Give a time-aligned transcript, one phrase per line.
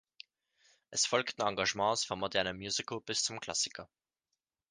[0.89, 3.87] Es folgten Engagements vom modernen Musical bis zum Klassiker.